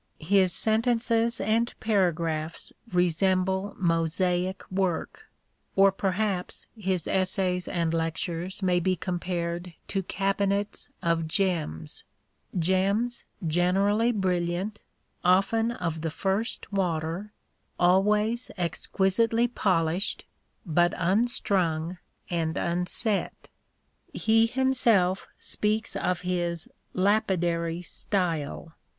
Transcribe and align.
His 0.19 0.51
sentences 0.51 1.39
and 1.39 1.71
paragraphs 1.79 2.73
resemble 2.91 3.75
mosaic 3.77 4.63
work, 4.71 5.29
or 5.75 5.91
perhaps 5.91 6.65
his 6.75 7.07
essays 7.07 7.67
and 7.67 7.93
lectures 7.93 8.63
may 8.63 8.79
be 8.79 8.95
compared 8.95 9.75
to 9.89 10.01
cabinets 10.01 10.89
of 11.03 11.27
gems— 11.27 12.03
gems 12.57 13.25
generally 13.45 14.11
brilliant, 14.11 14.81
often 15.23 15.71
of 15.71 16.01
the 16.01 16.09
first 16.09 16.71
water, 16.73 17.31
always 17.79 18.49
exquisitely 18.57 19.47
polished, 19.47 20.25
but 20.65 20.95
unstrung 20.97 21.99
and 22.27 22.57
unset. 22.57 23.49
He 24.11 24.47
himself 24.47 25.27
speaks 25.37 25.95
of 25.95 26.21
his" 26.21 26.67
lapidary" 27.11 27.83
style. 27.83 28.73